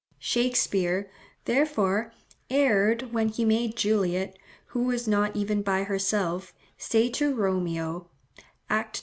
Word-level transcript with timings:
Shakspeare, 0.17 1.11
therefore, 1.45 2.11
erred 2.49 3.13
when 3.13 3.27
he 3.29 3.45
made 3.45 3.77
Juliet, 3.77 4.35
who 4.69 4.85
was 4.85 5.07
not 5.07 5.35
even 5.35 5.61
by 5.61 5.83
herself, 5.83 6.55
say 6.75 7.07
to 7.11 7.35
Romeo 7.35 8.09
(act 8.67 8.97
ii. 8.97 8.99